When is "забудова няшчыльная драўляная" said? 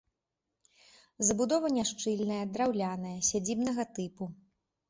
1.27-3.15